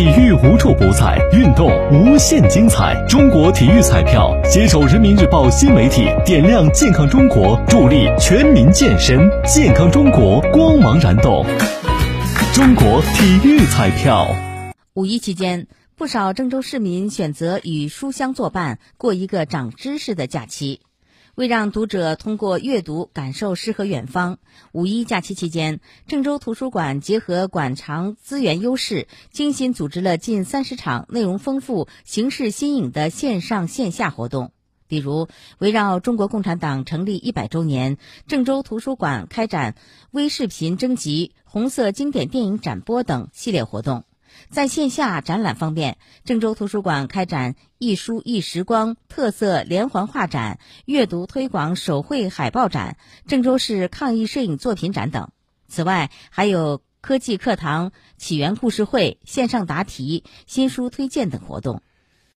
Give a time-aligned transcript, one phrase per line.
[0.00, 2.96] 体育无处不在，运动无限精彩。
[3.06, 11.44] 中国体育彩票携手人民日报新媒体，点亮健康中国，助力全民健身，健康中国光芒燃动。
[12.54, 14.26] 中国体育彩票。
[14.94, 15.66] 五一期间，
[15.98, 20.80] 不少郑州市民选择与书香作伴，过一个长知识的假期。
[21.40, 24.36] 为让读者通过阅读感受诗和远方，
[24.72, 34.52] 五一假期期间，郑州图书馆结合馆藏资源优势，精心组织了近三十场内容丰富、形式新颖的线上线下活动。
[34.86, 39.76] 比如，围绕中国共产党成立一百周年，郑州图书馆开展
[40.10, 44.04] 微视频征集、红色经典电影展播等系列活动。
[44.50, 52.96] 在线下展览方面，郑州图书馆开展“一书一时光”特色连环画展、阅读推广手绘海报展、
[53.28, 55.30] 郑州市抗疫摄影作品展等。
[55.68, 61.80] 此外，还有科技课堂、起源故事会、线上答题、新书推荐等活动。